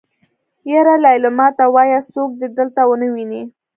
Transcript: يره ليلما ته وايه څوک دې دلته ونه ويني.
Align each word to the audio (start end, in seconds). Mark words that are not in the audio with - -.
يره 0.71 0.95
ليلما 1.05 1.47
ته 1.57 1.65
وايه 1.75 1.99
څوک 2.13 2.29
دې 2.39 2.47
دلته 2.57 2.81
ونه 2.89 3.07
ويني. 3.13 3.41